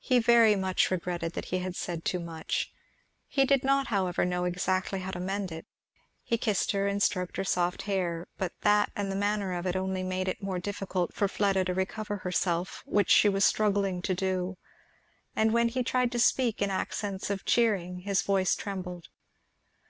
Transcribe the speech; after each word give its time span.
He 0.00 0.18
very 0.18 0.54
much 0.54 0.90
regretted 0.90 1.32
that 1.32 1.46
he 1.46 1.60
had 1.60 1.74
said 1.74 2.04
too 2.04 2.20
much. 2.20 2.70
He 3.26 3.46
did 3.46 3.64
not 3.64 3.86
however 3.86 4.26
know 4.26 4.44
exactly 4.44 5.00
how 5.00 5.12
to 5.12 5.18
mend 5.18 5.50
it. 5.50 5.64
He 6.22 6.36
kissed 6.36 6.72
her 6.72 6.86
and 6.86 7.02
stroked 7.02 7.38
her 7.38 7.42
soft 7.44 7.80
hair, 7.88 8.28
but 8.36 8.52
that 8.60 8.90
and 8.94 9.10
the 9.10 9.16
manner 9.16 9.54
of 9.54 9.64
it 9.66 9.76
only 9.76 10.02
made 10.02 10.28
it 10.28 10.42
more 10.42 10.58
difficult 10.58 11.14
for 11.14 11.26
Fleda 11.26 11.64
to 11.64 11.72
recover 11.72 12.18
herself, 12.18 12.82
which 12.84 13.08
she 13.08 13.30
was 13.30 13.46
struggling 13.46 14.02
to 14.02 14.14
do; 14.14 14.58
and 15.34 15.54
when 15.54 15.68
he 15.68 15.82
tried 15.82 16.12
to 16.12 16.18
speak 16.18 16.60
in 16.60 16.68
accents 16.68 17.30
of 17.30 17.46
cheering 17.46 18.00
his 18.00 18.20
voice 18.20 18.54
trembled. 18.54 19.08